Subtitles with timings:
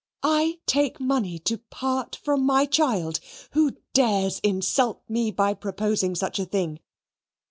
[0.23, 3.19] I take money to part from my child!
[3.51, 6.79] Who dares insult me by proposing such a thing?